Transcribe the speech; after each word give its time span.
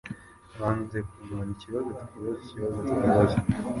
Banze 0.59 0.97
kurwana 1.09 1.51
ikibazo 1.57 1.89
twibaza 2.09 2.37
ikibazo 2.43 2.77
twibaza 2.89 3.37